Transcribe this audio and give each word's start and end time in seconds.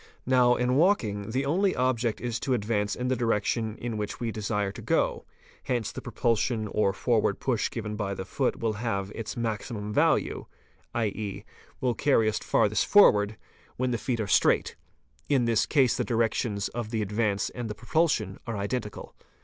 Now 0.25 0.55
in 0.55 0.77
walking, 0.77 1.29
the 1.29 1.45
only 1.45 1.75
object 1.75 2.19
is 2.21 2.39
to 2.39 2.55
advance 2.55 2.95
in 2.95 3.07
the 3.09 3.15
direction 3.15 3.77
in 3.77 3.97
which 3.97 4.19
we 4.19 4.31
desire 4.31 4.71
to 4.71 4.81
go; 4.81 5.25
hence 5.65 5.91
the 5.91 6.01
propulsion 6.01 6.67
or 6.69 6.91
forward 6.91 7.39
push 7.39 7.69
given 7.69 7.95
by 7.95 8.15
the 8.15 8.25
foot 8.25 8.55
will 8.57 8.73
have 8.81 9.11
its 9.13 9.35
maztimum 9.35 9.93
value, 9.93 10.47
7.e., 10.95 11.45
will 11.81 11.93
carry 11.93 12.27
us 12.27 12.39
farthest 12.39 12.87
forward, 12.87 13.37
when 13.77 13.91
the 13.91 13.99
feet 13.99 14.19
are 14.19 14.25
straight; 14.25 14.75
in 15.29 15.45
this 15.45 15.67
case 15.67 15.95
the 15.95 16.03
directions 16.03 16.67
of 16.69 16.89
the 16.89 17.03
advance 17.03 17.51
and 17.51 17.69
the 17.69 17.75
propulsion 17.75 18.39
are 18.47 18.57
identical. 18.57 19.13